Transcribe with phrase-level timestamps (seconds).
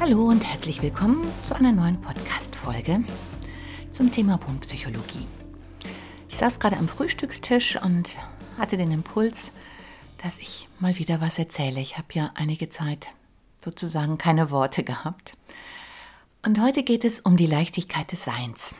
[0.00, 3.02] Hallo und herzlich willkommen zu einer neuen Podcast-Folge
[3.90, 5.26] zum Thema Wohnpsychologie.
[6.28, 8.08] Ich saß gerade am Frühstückstisch und
[8.56, 9.50] hatte den Impuls,
[10.22, 11.80] dass ich mal wieder was erzähle.
[11.80, 13.08] Ich habe ja einige Zeit
[13.64, 15.36] sozusagen keine Worte gehabt.
[16.46, 18.76] Und heute geht es um die Leichtigkeit des Seins.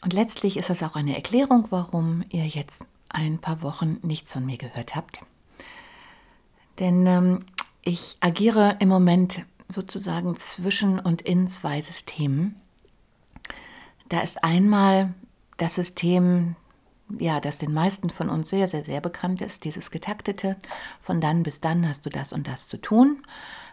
[0.00, 4.46] Und letztlich ist das auch eine Erklärung, warum ihr jetzt ein paar Wochen nichts von
[4.46, 5.22] mir gehört habt.
[6.78, 7.46] Denn ähm,
[7.82, 12.56] ich agiere im Moment sozusagen zwischen und in zwei Systemen.
[14.08, 15.14] Da ist einmal
[15.58, 16.56] das System,
[17.18, 20.56] ja, das den meisten von uns sehr, sehr, sehr bekannt ist, dieses getaktete.
[21.00, 23.22] Von dann bis dann hast du das und das zu tun,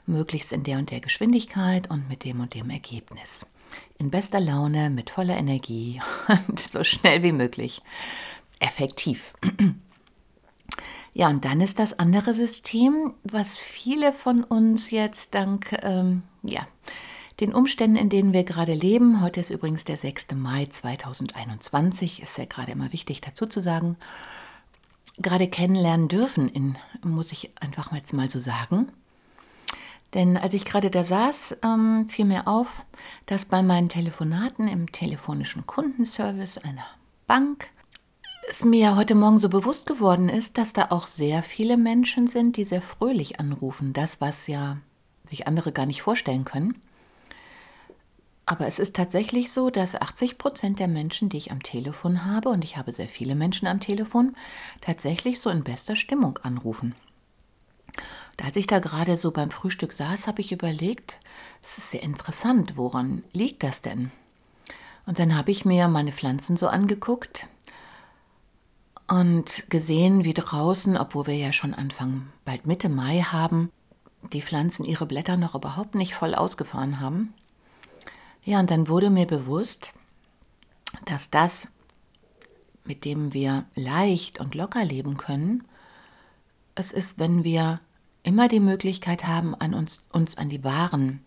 [0.05, 3.45] möglichst in der und der Geschwindigkeit und mit dem und dem Ergebnis.
[3.97, 6.01] In bester Laune, mit voller Energie
[6.47, 7.81] und so schnell wie möglich.
[8.59, 9.33] Effektiv.
[11.17, 16.67] Ja, und dann ist das andere System, was viele von uns jetzt dank ähm, ja,
[17.39, 20.33] den Umständen, in denen wir gerade leben, heute ist übrigens der 6.
[20.35, 23.95] Mai 2021, ist ja gerade immer wichtig dazu zu sagen,
[25.17, 28.91] gerade kennenlernen dürfen, in, muss ich einfach jetzt mal so sagen.
[30.13, 32.83] Denn als ich gerade da saß, ähm, fiel mir auf,
[33.25, 36.85] dass bei meinen Telefonaten im telefonischen Kundenservice einer
[37.25, 37.69] Bank
[38.49, 42.57] es mir heute Morgen so bewusst geworden ist, dass da auch sehr viele Menschen sind,
[42.57, 43.93] die sehr fröhlich anrufen.
[43.93, 44.77] Das, was ja
[45.23, 46.79] sich andere gar nicht vorstellen können.
[48.45, 52.49] Aber es ist tatsächlich so, dass 80 Prozent der Menschen, die ich am Telefon habe,
[52.49, 54.33] und ich habe sehr viele Menschen am Telefon,
[54.81, 56.93] tatsächlich so in bester Stimmung anrufen.
[57.95, 61.17] Und als ich da gerade so beim Frühstück saß, habe ich überlegt,
[61.63, 64.11] das ist sehr interessant, woran liegt das denn?
[65.07, 67.47] Und dann habe ich mir meine Pflanzen so angeguckt,
[69.07, 73.71] und gesehen, wie draußen, obwohl wir ja schon Anfang, bald Mitte Mai haben,
[74.33, 77.33] die Pflanzen ihre Blätter noch überhaupt nicht voll ausgefahren haben.
[78.43, 79.93] Ja, und dann wurde mir bewusst,
[81.05, 81.67] dass das,
[82.83, 85.63] mit dem wir leicht und locker leben können,
[86.75, 87.79] es ist, wenn wir
[88.23, 91.21] immer die Möglichkeit haben, an uns, uns an die wahren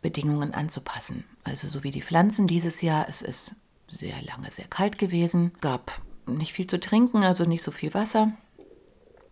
[0.00, 1.24] Bedingungen anzupassen.
[1.44, 3.54] Also so wie die Pflanzen dieses Jahr, es ist
[3.88, 6.00] sehr lange sehr kalt gewesen, gab
[6.36, 8.32] nicht viel zu trinken, also nicht so viel Wasser.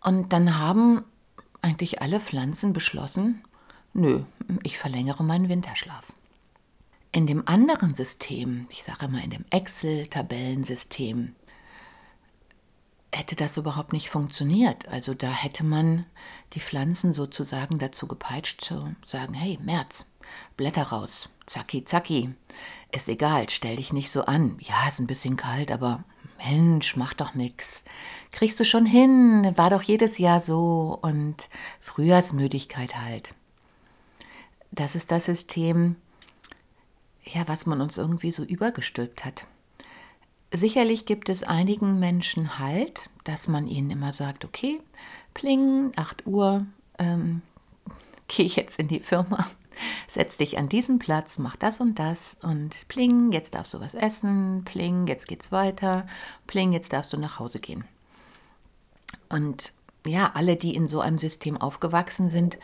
[0.03, 1.05] Und dann haben
[1.63, 3.43] eigentlich alle Pflanzen beschlossen,
[3.93, 4.23] nö,
[4.63, 6.13] ich verlängere meinen Winterschlaf.
[7.13, 11.35] In dem anderen System, ich sage mal in dem Excel-Tabellensystem,
[13.13, 14.89] hätte das überhaupt nicht funktioniert.
[14.89, 16.05] Also da hätte man
[16.53, 20.07] die Pflanzen sozusagen dazu gepeitscht zu sagen, hey März,
[20.57, 22.35] Blätter raus, zacki zacki,
[22.93, 24.59] ist egal, stell dich nicht so an.
[24.61, 26.05] Ja, ist ein bisschen kalt, aber
[26.39, 27.83] Mensch, mach doch nix.
[28.33, 31.49] Kriegst du schon hin, war doch jedes Jahr so und
[31.81, 33.35] Frühjahrsmüdigkeit halt.
[34.71, 35.97] Das ist das System,
[37.25, 39.47] ja, was man uns irgendwie so übergestülpt hat.
[40.53, 44.81] Sicherlich gibt es einigen Menschen halt, dass man ihnen immer sagt, okay,
[45.35, 46.67] pling, 8 Uhr,
[46.99, 47.43] ähm,
[48.29, 49.47] gehe ich jetzt in die Firma
[50.09, 53.95] setz dich an diesen Platz, mach das und das und pling, jetzt darfst du was
[53.95, 56.07] essen, pling, jetzt geht's weiter,
[56.47, 57.85] pling, jetzt darfst du nach Hause gehen.
[59.29, 59.73] Und
[60.07, 62.59] ja, alle, die in so einem System aufgewachsen sind,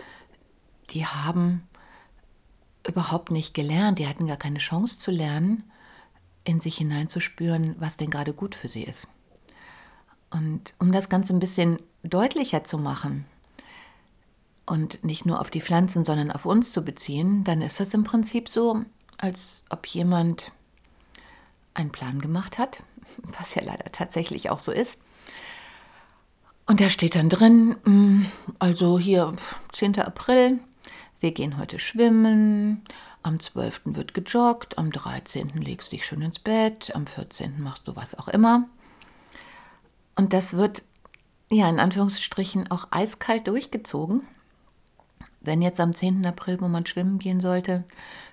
[0.91, 1.63] die haben
[2.87, 5.65] überhaupt nicht gelernt, die hatten gar keine Chance zu lernen,
[6.45, 9.09] in sich hineinzuspüren, was denn gerade gut für sie ist.
[10.31, 13.27] Und um das Ganze ein bisschen deutlicher zu machen,
[14.67, 18.05] und nicht nur auf die Pflanzen, sondern auf uns zu beziehen, dann ist das im
[18.05, 18.85] Prinzip so,
[19.19, 20.53] als ob jemand
[21.75, 22.83] einen Plan gemacht hat,
[23.39, 24.99] was ja leider tatsächlich auch so ist.
[26.67, 28.27] Und da steht dann drin, hm,
[28.59, 29.35] also hier
[29.73, 30.01] 10.
[30.01, 30.61] April,
[31.21, 32.83] wir gehen heute schwimmen,
[33.23, 33.83] am 12.
[33.85, 35.51] wird gejoggt, am 13.
[35.61, 37.63] legst dich schön ins Bett, am 14.
[37.63, 38.69] machst du was auch immer.
[40.17, 40.83] Und das wird
[41.51, 44.23] ja in Anführungsstrichen auch eiskalt durchgezogen.
[45.43, 46.25] Wenn jetzt am 10.
[46.25, 47.85] April, wo man schwimmen gehen sollte,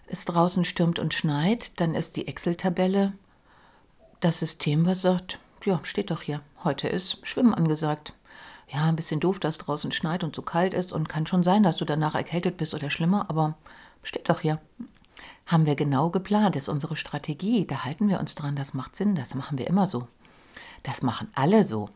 [0.08, 3.14] es draußen stürmt und schneit, dann ist die Excel-Tabelle
[4.20, 8.14] das System, was sagt, ja, steht doch hier, heute ist Schwimmen angesagt.
[8.68, 11.64] ja, ein bisschen doof, dass draußen schneit und so kalt ist und kann schon sein,
[11.64, 13.56] dass du danach erkältet bist oder schlimmer, aber
[14.04, 14.60] steht doch hier.
[15.48, 19.16] Haben wir genau geplant, ist unsere Strategie, da halten wir uns dran, das macht Sinn,
[19.16, 20.08] das machen wir immer so.
[20.84, 21.90] Das machen alle so.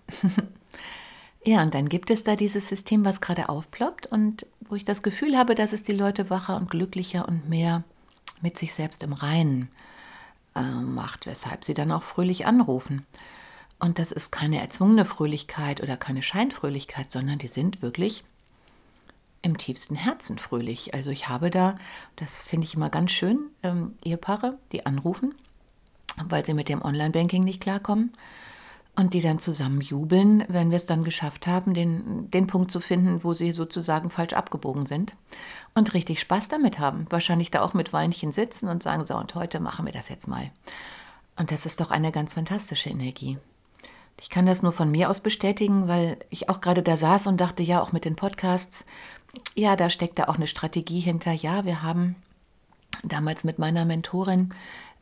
[1.46, 5.04] ja, und dann gibt es da dieses System, was gerade aufploppt und wo ich das
[5.04, 7.84] Gefühl habe, dass es die Leute wacher und glücklicher und mehr
[8.42, 9.70] mit sich selbst im Reinen
[10.56, 13.06] äh, macht, weshalb sie dann auch fröhlich anrufen.
[13.80, 18.24] Und das ist keine erzwungene Fröhlichkeit oder keine Scheinfröhlichkeit, sondern die sind wirklich
[19.42, 20.94] im tiefsten Herzen fröhlich.
[20.94, 21.78] Also ich habe da,
[22.16, 25.36] das finde ich immer ganz schön, ähm, Ehepaare, die anrufen,
[26.30, 28.14] weil sie mit dem Online-Banking nicht klarkommen
[28.96, 32.80] und die dann zusammen jubeln, wenn wir es dann geschafft haben, den, den Punkt zu
[32.80, 35.16] finden, wo sie sozusagen falsch abgebogen sind
[35.74, 37.08] und richtig Spaß damit haben.
[37.10, 40.28] Wahrscheinlich da auch mit Weinchen sitzen und sagen, so, und heute machen wir das jetzt
[40.28, 40.52] mal.
[41.36, 43.40] Und das ist doch eine ganz fantastische Energie.
[44.22, 47.42] Ich kann das nur von mir aus bestätigen, weil ich auch gerade da saß und
[47.42, 48.86] dachte, ja, auch mit den Podcasts,
[49.56, 51.32] ja, da steckt da auch eine Strategie hinter.
[51.32, 52.16] Ja, wir haben
[53.04, 54.54] damals mit meiner Mentorin,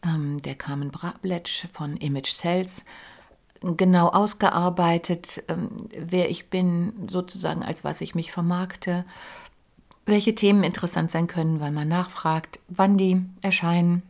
[0.04, 2.86] ähm, der Carmen Brabletsch von Image Cells,
[3.62, 9.06] genau ausgearbeitet, ähm, wer ich bin, sozusagen als was ich mich vermarkte,
[10.06, 14.02] welche Themen interessant sein können, weil man nachfragt, wann die erscheinen,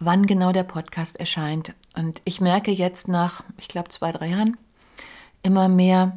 [0.00, 1.72] wann genau der Podcast erscheint.
[1.96, 4.56] Und ich merke jetzt nach, ich glaube, zwei, drei Jahren
[5.42, 6.16] immer mehr,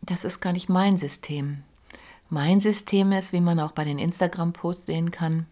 [0.00, 1.62] das ist gar nicht mein System.
[2.28, 5.46] Mein System ist, wie man auch bei den Instagram-Posts sehen kann,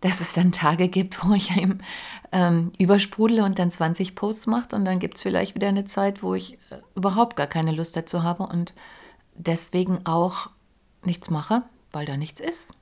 [0.00, 1.78] dass es dann Tage gibt, wo ich eben
[2.32, 6.22] ähm, übersprudle und dann 20 Posts macht und dann gibt es vielleicht wieder eine Zeit,
[6.22, 8.72] wo ich äh, überhaupt gar keine Lust dazu habe und
[9.34, 10.48] deswegen auch
[11.04, 11.62] nichts mache,
[11.92, 12.72] weil da nichts ist.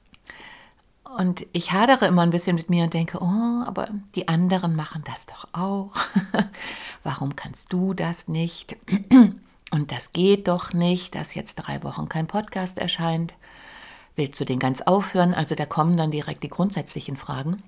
[1.17, 5.03] Und ich hadere immer ein bisschen mit mir und denke, oh, aber die anderen machen
[5.07, 5.93] das doch auch.
[7.03, 8.77] Warum kannst du das nicht?
[9.71, 13.35] Und das geht doch nicht, dass jetzt drei Wochen kein Podcast erscheint.
[14.19, 15.33] Willst du den ganz aufhören?
[15.33, 17.63] Also da kommen dann direkt die grundsätzlichen Fragen.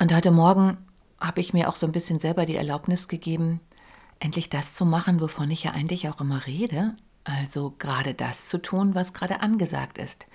[0.00, 0.78] Und heute Morgen
[1.18, 3.58] habe ich mir auch so ein bisschen selber die Erlaubnis gegeben,
[4.20, 6.94] endlich das zu machen, wovon ich ja eigentlich auch immer rede.
[7.24, 10.28] Also gerade das zu tun, was gerade angesagt ist.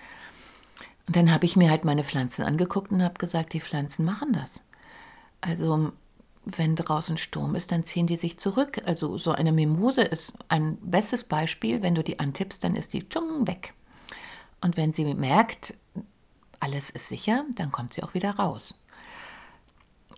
[1.08, 4.34] Und dann habe ich mir halt meine Pflanzen angeguckt und habe gesagt, die Pflanzen machen
[4.34, 4.60] das.
[5.40, 5.94] Also
[6.44, 8.82] wenn draußen Sturm ist, dann ziehen die sich zurück.
[8.86, 11.82] Also so eine Mimose ist ein bestes Beispiel.
[11.82, 13.74] Wenn du die antippst, dann ist die tschung weg.
[14.62, 15.74] Und wenn sie merkt,
[16.60, 18.80] alles ist sicher, dann kommt sie auch wieder raus.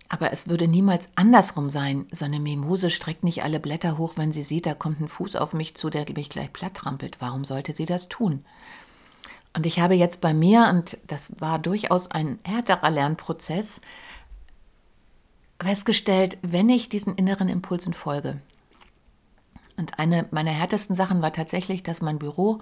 [0.08, 2.06] Aber es würde niemals andersrum sein.
[2.10, 5.36] So eine Mimose streckt nicht alle Blätter hoch, wenn sie sieht, da kommt ein Fuß
[5.36, 7.18] auf mich zu, der mich gleich platt trampelt.
[7.20, 8.44] Warum sollte sie das tun?
[9.54, 13.80] Und ich habe jetzt bei mir, und das war durchaus ein härterer Lernprozess,
[15.62, 18.40] festgestellt, wenn ich diesen inneren Impulsen folge.
[19.76, 22.60] Und eine meiner härtesten Sachen war tatsächlich, dass mein Büro,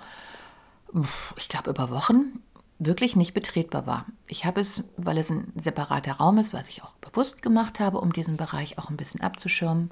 [1.37, 2.41] ich glaube, über Wochen
[2.79, 4.07] wirklich nicht betretbar war.
[4.29, 8.01] Ich habe es, weil es ein separater Raum ist, was ich auch bewusst gemacht habe,
[8.01, 9.91] um diesen Bereich auch ein bisschen abzuschirmen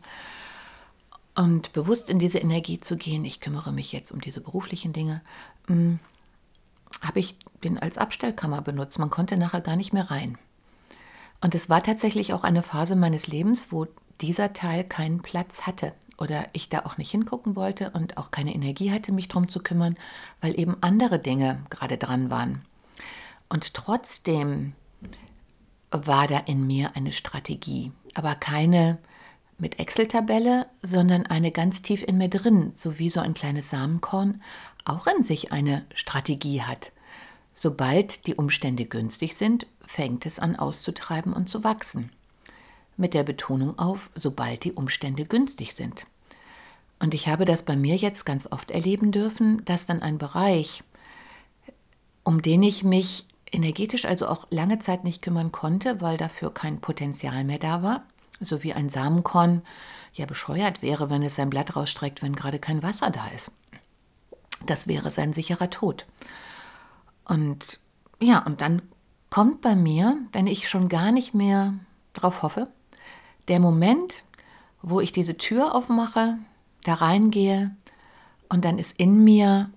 [1.35, 3.25] und bewusst in diese Energie zu gehen.
[3.25, 5.21] Ich kümmere mich jetzt um diese beruflichen Dinge.
[5.67, 5.99] Hm,
[7.03, 8.99] habe ich den als Abstellkammer benutzt.
[8.99, 10.39] Man konnte nachher gar nicht mehr rein.
[11.41, 13.87] Und es war tatsächlich auch eine Phase meines Lebens, wo
[14.21, 18.55] dieser Teil keinen Platz hatte oder ich da auch nicht hingucken wollte und auch keine
[18.55, 19.97] Energie hatte, mich darum zu kümmern,
[20.41, 22.63] weil eben andere Dinge gerade dran waren.
[23.49, 24.73] Und trotzdem
[25.91, 28.99] war da in mir eine Strategie, aber keine
[29.59, 34.43] mit Excel-Tabelle, sondern eine ganz tief in mir drin, so wie so ein kleines Samenkorn
[34.85, 36.93] auch in sich eine Strategie hat.
[37.55, 42.13] Sobald die Umstände günstig sind, fängt es an auszutreiben und zu wachsen.
[42.97, 46.07] Mit der Betonung auf, sobald die Umstände günstig sind.
[46.99, 50.83] Und ich habe das bei mir jetzt ganz oft erleben dürfen, dass dann ein Bereich,
[52.25, 56.81] um den ich mich energetisch also auch lange Zeit nicht kümmern konnte, weil dafür kein
[56.81, 58.05] Potenzial mehr da war,
[58.41, 59.63] so wie ein Samenkorn
[60.15, 63.53] ja bescheuert wäre, wenn es sein Blatt rausstreckt, wenn gerade kein Wasser da ist.
[64.65, 66.07] Das wäre sein sicherer Tod.
[67.25, 67.79] Und
[68.21, 68.83] ja, und dann
[69.31, 71.75] kommt bei mir, wenn ich schon gar nicht mehr
[72.15, 72.69] drauf hoffe,
[73.49, 74.25] der Moment,
[74.83, 76.39] wo ich diese Tür aufmache,
[76.85, 77.75] da reingehe
[78.49, 79.71] und dann ist in mir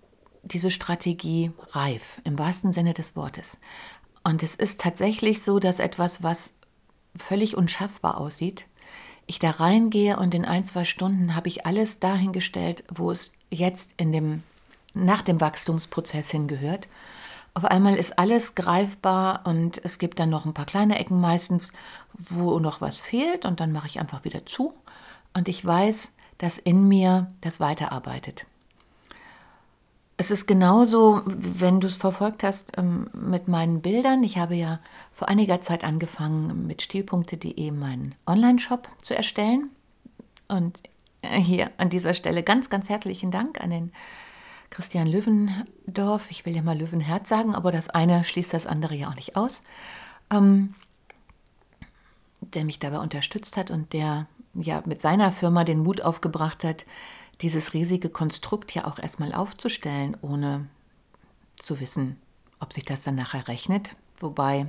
[0.43, 3.57] diese Strategie reif, im wahrsten Sinne des Wortes.
[4.23, 6.51] Und es ist tatsächlich so, dass etwas, was
[7.17, 8.65] völlig unschaffbar aussieht,
[9.25, 13.91] ich da reingehe und in ein, zwei Stunden habe ich alles dahingestellt, wo es jetzt
[13.97, 14.43] in dem,
[14.95, 16.87] nach dem Wachstumsprozess hingehört.
[17.53, 21.71] Auf einmal ist alles greifbar und es gibt dann noch ein paar kleine Ecken meistens,
[22.13, 24.73] wo noch was fehlt und dann mache ich einfach wieder zu
[25.33, 28.45] und ich weiß, das in mir das weiterarbeitet.
[30.17, 34.21] Es ist genauso, wenn du es verfolgt hast ähm, mit meinen Bildern.
[34.23, 34.79] Ich habe ja
[35.13, 39.69] vor einiger Zeit angefangen, mit stilpunkte.de meinen Online-Shop zu erstellen.
[40.49, 40.77] Und
[41.23, 43.91] hier an dieser Stelle ganz, ganz herzlichen Dank an den
[44.69, 46.31] Christian Löwendorf.
[46.31, 49.35] Ich will ja mal Löwenherz sagen, aber das eine schließt das andere ja auch nicht
[49.35, 49.63] aus.
[50.31, 50.75] Ähm,
[52.41, 56.85] der mich dabei unterstützt hat und der ja mit seiner Firma den Mut aufgebracht hat,
[57.41, 60.67] dieses riesige Konstrukt ja auch erstmal aufzustellen, ohne
[61.57, 62.17] zu wissen,
[62.59, 63.95] ob sich das dann nachher rechnet.
[64.17, 64.67] Wobei,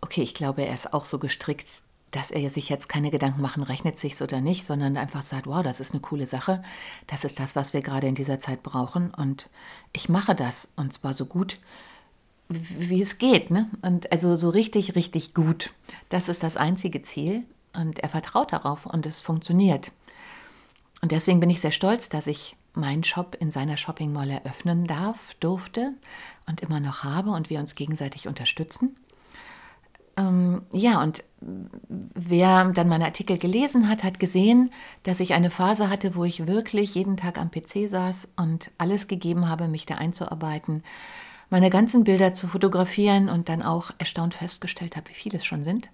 [0.00, 3.62] okay, ich glaube, er ist auch so gestrickt, dass er sich jetzt keine Gedanken machen,
[3.62, 6.62] rechnet sich's oder nicht, sondern einfach sagt, wow, das ist eine coole Sache,
[7.06, 9.48] das ist das, was wir gerade in dieser Zeit brauchen und
[9.92, 11.58] ich mache das und zwar so gut,
[12.48, 13.70] wie es geht, ne?
[13.80, 15.70] Und also so richtig, richtig gut.
[16.08, 19.92] Das ist das einzige Ziel und er vertraut darauf und es funktioniert.
[21.00, 24.86] Und deswegen bin ich sehr stolz, dass ich meinen Shop in seiner Shopping Mall eröffnen
[24.86, 25.94] darf, durfte
[26.46, 28.96] und immer noch habe und wir uns gegenseitig unterstützen.
[30.20, 34.70] Ähm, ja, und wer dann meine Artikel gelesen hat, hat gesehen,
[35.04, 39.08] dass ich eine Phase hatte, wo ich wirklich jeden Tag am PC saß und alles
[39.08, 40.82] gegeben habe, mich da einzuarbeiten,
[41.48, 45.64] meine ganzen Bilder zu fotografieren und dann auch erstaunt festgestellt habe, wie viele es schon
[45.64, 45.90] sind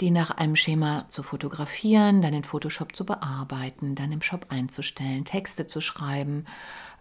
[0.00, 5.24] die nach einem Schema zu fotografieren, dann in Photoshop zu bearbeiten, dann im Shop einzustellen,
[5.24, 6.46] Texte zu schreiben,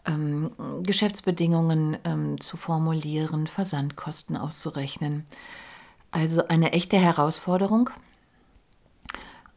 [0.06, 0.52] ähm,
[0.84, 5.26] Geschäftsbedingungen ähm, zu formulieren, Versandkosten auszurechnen.
[6.14, 7.90] Also eine echte Herausforderung.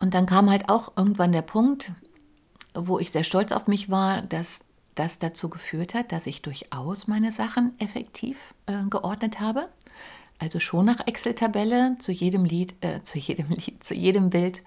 [0.01, 1.93] Und dann kam halt auch irgendwann der Punkt,
[2.75, 4.61] wo ich sehr stolz auf mich war, dass
[4.95, 9.69] das dazu geführt hat, dass ich durchaus meine Sachen effektiv äh, geordnet habe.
[10.39, 14.63] Also schon nach Excel-Tabelle zu jedem Lied, äh, zu jedem Lied, zu jedem Bild.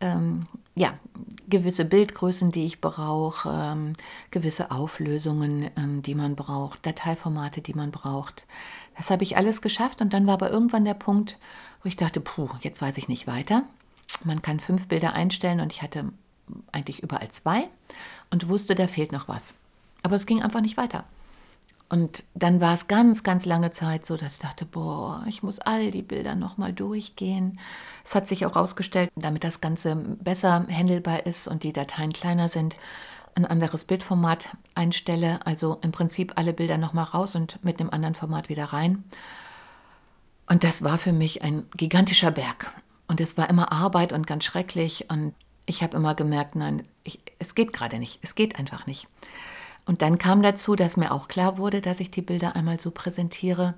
[0.00, 0.98] Ähm, ja,
[1.48, 3.92] gewisse Bildgrößen, die ich brauche, ähm,
[4.30, 8.46] gewisse Auflösungen, ähm, die man braucht, Dateiformate, die man braucht.
[8.96, 11.38] Das habe ich alles geschafft und dann war aber irgendwann der Punkt,
[11.82, 13.64] wo ich dachte, puh, jetzt weiß ich nicht weiter.
[14.22, 16.12] Man kann fünf Bilder einstellen und ich hatte
[16.72, 17.68] eigentlich überall zwei
[18.30, 19.54] und wusste, da fehlt noch was.
[20.02, 21.04] Aber es ging einfach nicht weiter.
[21.88, 25.58] Und dann war es ganz, ganz lange Zeit so, dass ich dachte, boah, ich muss
[25.58, 27.60] all die Bilder nochmal durchgehen.
[28.04, 32.48] Es hat sich auch herausgestellt, damit das Ganze besser handelbar ist und die Dateien kleiner
[32.48, 32.76] sind,
[33.34, 35.44] ein anderes Bildformat einstelle.
[35.46, 39.04] Also im Prinzip alle Bilder nochmal raus und mit einem anderen Format wieder rein.
[40.46, 42.72] Und das war für mich ein gigantischer Berg.
[43.08, 45.10] Und es war immer Arbeit und ganz schrecklich.
[45.10, 45.34] Und
[45.66, 48.18] ich habe immer gemerkt, nein, ich, es geht gerade nicht.
[48.22, 49.08] Es geht einfach nicht.
[49.86, 52.90] Und dann kam dazu, dass mir auch klar wurde, dass ich die Bilder einmal so
[52.90, 53.74] präsentiere,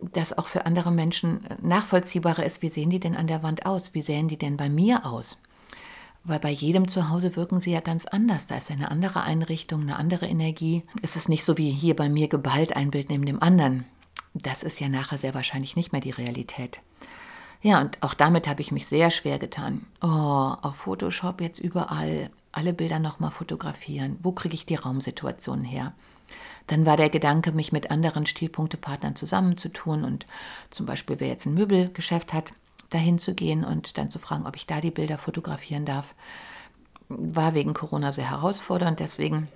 [0.00, 3.94] dass auch für andere Menschen nachvollziehbarer ist, wie sehen die denn an der Wand aus,
[3.94, 5.38] wie sehen die denn bei mir aus.
[6.24, 8.46] Weil bei jedem zu Hause wirken sie ja ganz anders.
[8.46, 10.84] Da ist eine andere Einrichtung, eine andere Energie.
[11.02, 13.84] Es ist nicht so wie hier bei mir geballt ein Bild neben dem anderen.
[14.34, 16.80] Das ist ja nachher sehr wahrscheinlich nicht mehr die Realität.
[17.60, 19.86] Ja, und auch damit habe ich mich sehr schwer getan.
[20.00, 24.18] Oh, auf Photoshop jetzt überall alle Bilder nochmal fotografieren.
[24.22, 25.92] Wo kriege ich die Raumsituationen her?
[26.66, 30.26] Dann war der Gedanke, mich mit anderen Stilpunktepartnern zusammenzutun und
[30.70, 32.52] zum Beispiel, wer jetzt ein Möbelgeschäft hat,
[32.94, 36.14] dahin zu gehen und dann zu fragen, ob ich da die Bilder fotografieren darf,
[37.08, 39.00] war wegen Corona sehr herausfordernd.
[39.00, 39.48] Deswegen,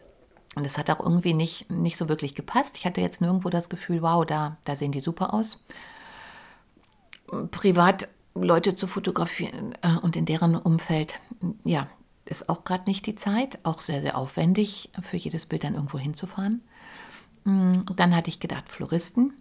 [0.54, 2.76] und es hat auch irgendwie nicht, nicht so wirklich gepasst.
[2.76, 5.62] Ich hatte jetzt nirgendwo das Gefühl, wow, da, da sehen die super aus.
[7.50, 11.20] Privat Leute zu fotografieren äh, und in deren Umfeld,
[11.64, 11.88] ja,
[12.24, 15.98] ist auch gerade nicht die Zeit, auch sehr, sehr aufwendig, für jedes Bild dann irgendwo
[15.98, 16.60] hinzufahren.
[17.44, 19.32] Mm, dann hatte ich gedacht, Floristen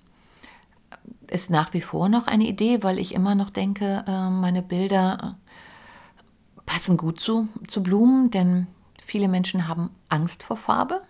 [1.28, 5.38] ist nach wie vor noch eine Idee, weil ich immer noch denke, äh, meine Bilder
[5.38, 8.68] äh, passen gut zu, zu Blumen, denn
[9.04, 11.02] viele Menschen haben Angst vor Farbe.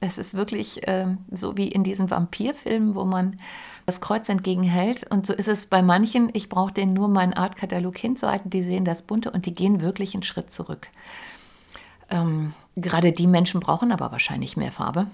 [0.00, 3.38] Es ist wirklich äh, so wie in diesen Vampirfilmen, wo man
[3.86, 5.10] das Kreuz entgegenhält.
[5.10, 6.30] Und so ist es bei manchen.
[6.34, 8.50] Ich brauche denen nur meinen Artkatalog hinzuhalten.
[8.50, 10.88] Die sehen das Bunte und die gehen wirklich einen Schritt zurück.
[12.10, 15.06] Ähm, gerade die Menschen brauchen aber wahrscheinlich mehr Farbe.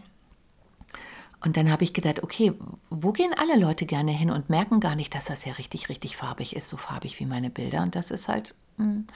[1.43, 2.53] Und dann habe ich gedacht, okay,
[2.91, 6.17] wo gehen alle Leute gerne hin und merken gar nicht, dass das ja richtig, richtig
[6.17, 7.83] farbig ist, so farbig wie meine Bilder.
[7.83, 9.07] Und das ist halt hm,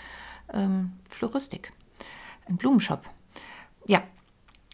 [0.52, 1.72] ähm, Floristik,
[2.48, 3.04] ein Blumenshop.
[3.86, 4.02] Ja,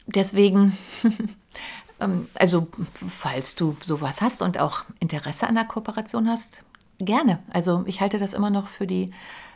[0.07, 0.79] deswegen,
[2.01, 2.69] ähm, also
[3.09, 6.63] falls du sowas hast und auch Interesse an der Kooperation hast,
[6.99, 7.41] gerne.
[7.51, 9.13] Also ich halte das immer noch für die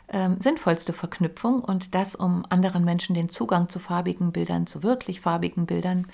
[0.09, 5.21] ähm, sinnvollste Verknüpfung und das, um anderen Menschen den Zugang zu farbigen Bildern, zu wirklich
[5.21, 6.07] farbigen Bildern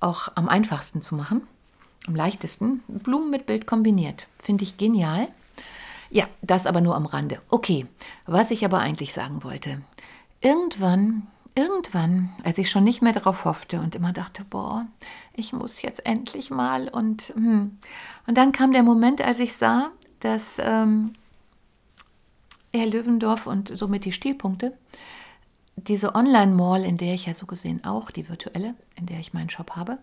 [0.00, 1.42] auch am einfachsten zu machen,
[2.06, 2.82] am leichtesten.
[2.88, 4.26] Blumen mit Bild kombiniert.
[4.42, 5.28] Finde ich genial.
[6.10, 7.40] Ja, das aber nur am Rande.
[7.48, 7.86] Okay,
[8.26, 9.82] was ich aber eigentlich sagen wollte.
[10.40, 11.26] Irgendwann
[11.58, 14.86] irgendwann, als ich schon nicht mehr darauf hoffte und immer dachte, boah,
[15.34, 17.78] ich muss jetzt endlich mal und hm.
[18.28, 19.90] und dann kam der Moment, als ich sah,
[20.20, 21.14] dass ähm,
[22.72, 24.76] Herr Löwendorf und somit die Stilpunkte
[25.86, 29.50] diese Online-Mall, in der ich ja so gesehen auch, die virtuelle, in der ich meinen
[29.50, 29.98] Shop habe,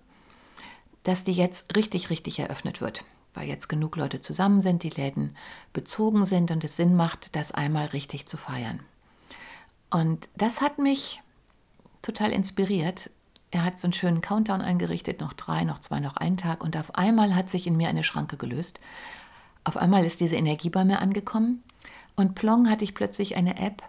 [1.03, 3.03] dass die jetzt richtig, richtig eröffnet wird,
[3.33, 5.35] weil jetzt genug Leute zusammen sind, die Läden
[5.73, 8.79] bezogen sind und es Sinn macht, das einmal richtig zu feiern.
[9.91, 11.21] Und das hat mich
[12.01, 13.09] total inspiriert.
[13.51, 16.75] Er hat so einen schönen Countdown eingerichtet, noch drei, noch zwei, noch einen Tag und
[16.75, 18.79] auf einmal hat sich in mir eine Schranke gelöst.
[19.63, 21.63] Auf einmal ist diese Energie bei mir angekommen
[22.15, 23.83] und plong hatte ich plötzlich eine App,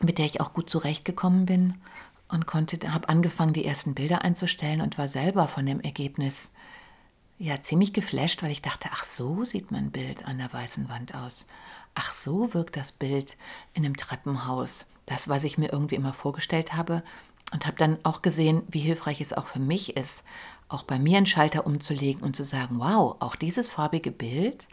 [0.00, 1.74] mit der ich auch gut zurechtgekommen bin
[2.28, 6.52] und konnte, habe angefangen, die ersten Bilder einzustellen und war selber von dem Ergebnis
[7.38, 11.14] ja ziemlich geflasht, weil ich dachte, ach so sieht mein Bild an der weißen Wand
[11.14, 11.46] aus.
[11.94, 13.36] Ach so wirkt das Bild
[13.72, 14.86] in einem Treppenhaus.
[15.06, 17.02] Das, was ich mir irgendwie immer vorgestellt habe
[17.52, 20.24] und habe dann auch gesehen, wie hilfreich es auch für mich ist,
[20.68, 24.66] auch bei mir einen Schalter umzulegen und zu sagen, wow, auch dieses farbige Bild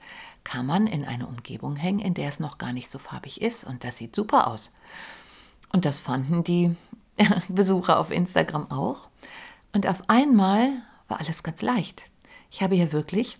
[0.43, 3.63] kann man in eine Umgebung hängen, in der es noch gar nicht so farbig ist
[3.63, 4.71] und das sieht super aus.
[5.71, 6.75] Und das fanden die
[7.48, 9.07] Besucher auf Instagram auch.
[9.74, 10.71] Und auf einmal
[11.07, 12.03] war alles ganz leicht.
[12.50, 13.38] Ich habe hier wirklich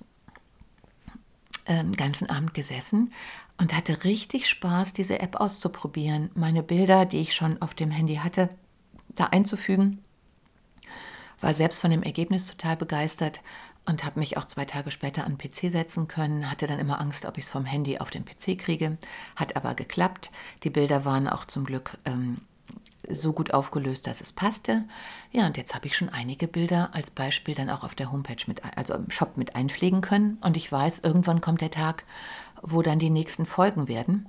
[1.68, 3.14] den ähm, ganzen Abend gesessen
[3.58, 8.16] und hatte richtig Spaß, diese App auszuprobieren, meine Bilder, die ich schon auf dem Handy
[8.16, 8.50] hatte,
[9.10, 10.04] da einzufügen.
[11.40, 13.42] War selbst von dem Ergebnis total begeistert
[13.86, 16.50] und habe mich auch zwei Tage später an den PC setzen können.
[16.50, 18.98] Hatte dann immer Angst, ob ich es vom Handy auf den PC kriege.
[19.36, 20.32] Hat aber geklappt.
[20.64, 22.42] Die Bilder waren auch zum Glück ähm,
[23.10, 24.84] so gut aufgelöst, dass es passte.
[25.32, 28.44] Ja, und jetzt habe ich schon einige Bilder als Beispiel dann auch auf der Homepage
[28.48, 30.38] mit, also im Shop mit einpflegen können.
[30.42, 32.04] Und ich weiß, irgendwann kommt der Tag,
[32.62, 34.28] wo dann die nächsten Folgen werden.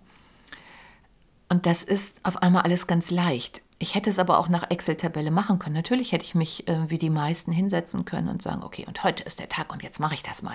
[1.49, 3.61] Und das ist auf einmal alles ganz leicht.
[3.83, 5.75] Ich hätte es aber auch nach Excel-Tabelle machen können.
[5.75, 9.25] Natürlich hätte ich mich äh, wie die meisten hinsetzen können und sagen, okay, und heute
[9.25, 10.55] ist der Tag und jetzt mache ich das mal.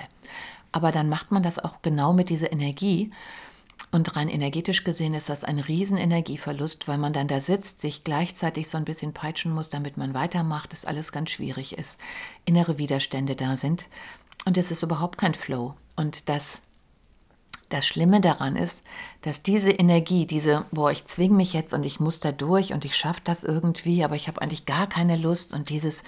[0.71, 3.11] Aber dann macht man das auch genau mit dieser Energie.
[3.91, 8.69] Und rein energetisch gesehen ist das ein Riesenenergieverlust, weil man dann da sitzt, sich gleichzeitig
[8.69, 11.99] so ein bisschen peitschen muss, damit man weitermacht, dass alles ganz schwierig ist,
[12.45, 13.87] innere Widerstände da sind.
[14.45, 15.73] Und es ist überhaupt kein Flow.
[15.97, 16.61] Und das
[17.69, 18.81] das Schlimme daran ist,
[19.21, 22.85] dass diese Energie, diese, boah, ich zwinge mich jetzt und ich muss da durch und
[22.85, 26.03] ich schaffe das irgendwie, aber ich habe eigentlich gar keine Lust und dieses,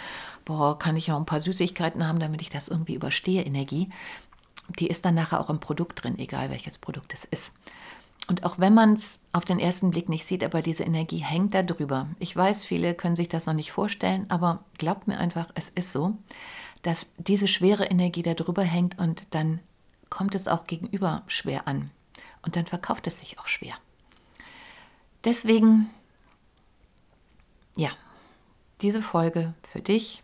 [0.45, 3.89] boah, kann ich noch ein paar Süßigkeiten haben, damit ich das irgendwie überstehe, Energie,
[4.80, 7.54] die ist dann nachher auch im Produkt drin, egal welches Produkt es ist.
[8.28, 11.56] Und auch wenn man es auf den ersten Blick nicht sieht, aber diese Energie hängt
[11.56, 12.08] da drüber.
[12.19, 15.91] Ich weiß, viele können sich das noch nicht vorstellen, aber glaubt mir einfach, es ist
[15.91, 16.13] so,
[16.84, 19.60] dass diese schwere Energie da drüber hängt und dann
[20.10, 21.91] kommt es auch gegenüber schwer an
[22.41, 23.76] und dann verkauft es sich auch schwer.
[25.24, 25.89] Deswegen,
[27.76, 27.91] ja,
[28.82, 30.24] diese Folge für dich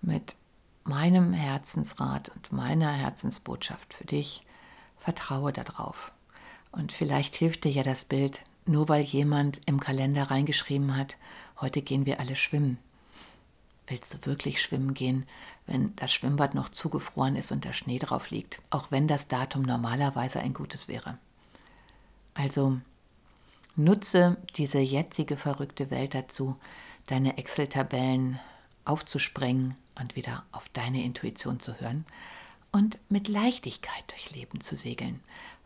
[0.00, 0.36] mit
[0.84, 4.42] meinem Herzensrat und meiner Herzensbotschaft für dich.
[4.96, 6.12] Vertraue darauf.
[6.72, 11.16] Und vielleicht hilft dir ja das Bild, nur weil jemand im Kalender reingeschrieben hat,
[11.60, 12.78] heute gehen wir alle schwimmen.
[13.86, 15.26] Willst du wirklich schwimmen gehen,
[15.66, 19.62] wenn das Schwimmbad noch zugefroren ist und der Schnee drauf liegt, auch wenn das Datum
[19.62, 21.18] normalerweise ein gutes wäre?
[22.34, 22.78] Also
[23.76, 26.56] nutze diese jetzige verrückte Welt dazu,
[27.06, 28.40] deine Excel-Tabellen
[28.84, 32.04] aufzusprengen und wieder auf deine Intuition zu hören
[32.72, 35.20] und mit Leichtigkeit durch Leben zu segeln,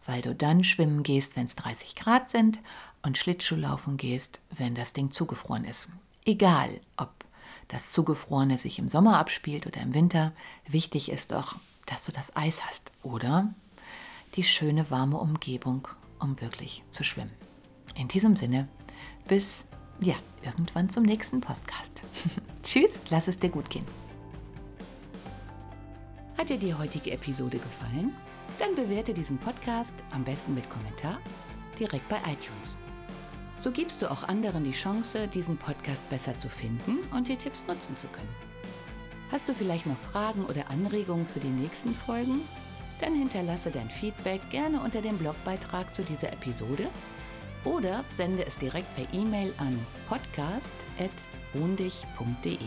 [0.07, 2.61] weil du dann schwimmen gehst, wenn es 30 Grad sind
[3.03, 5.89] und Schlittschuhlaufen gehst, wenn das Ding zugefroren ist.
[6.25, 7.11] Egal, ob
[7.71, 10.33] das Zugefrorene sich im Sommer abspielt oder im Winter.
[10.67, 11.57] Wichtig ist doch,
[11.87, 13.55] dass du das Eis hast oder
[14.35, 17.33] die schöne warme Umgebung, um wirklich zu schwimmen.
[17.95, 18.69] In diesem Sinne,
[19.27, 19.67] bis
[20.01, 22.03] ja, irgendwann zum nächsten Podcast.
[22.63, 23.87] Tschüss, lass es dir gut gehen.
[26.39, 28.15] Hat dir die heutige Episode gefallen?
[28.59, 31.19] Dann bewerte diesen Podcast am besten mit Kommentar
[31.79, 32.77] direkt bei iTunes.
[33.61, 37.67] So gibst du auch anderen die Chance, diesen Podcast besser zu finden und die Tipps
[37.69, 38.35] nutzen zu können.
[39.31, 42.41] Hast du vielleicht noch Fragen oder Anregungen für die nächsten Folgen?
[43.01, 46.89] Dann hinterlasse dein Feedback gerne unter dem Blogbeitrag zu dieser Episode
[47.67, 52.59] oder sende es direkt per E-Mail an podcast.wohndich.de.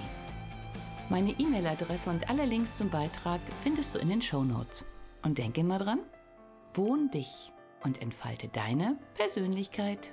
[1.10, 4.86] Meine E-Mail-Adresse und alle Links zum Beitrag findest du in den Show Notes.
[5.24, 6.02] Und denke immer dran,
[6.76, 7.52] wohn dich
[7.84, 10.12] und entfalte deine Persönlichkeit.